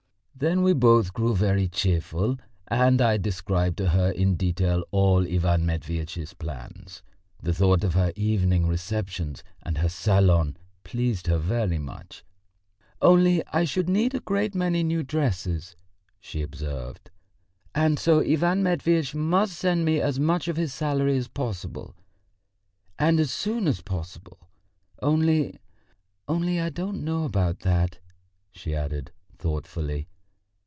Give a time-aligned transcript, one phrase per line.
[0.33, 5.67] Then we both grew very cheerful, and I described to her in detail all Ivan
[5.67, 7.03] Matveitch's plans.
[7.43, 12.23] The thought of her evening receptions and her salon pleased her very much.
[13.03, 15.75] "Only I should need a great many new dresses,"
[16.19, 17.11] she observed,
[17.75, 21.95] "and so Ivan Matveitch must send me as much of his salary as possible
[22.97, 24.39] and as soon as possible.
[25.03, 25.59] Only...
[26.27, 27.99] only I don't know about that,"
[28.51, 30.07] she added thoughtfully.